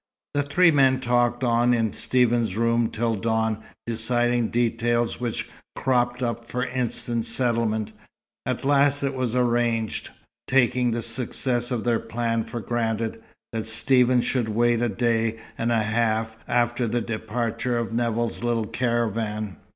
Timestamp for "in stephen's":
1.75-2.57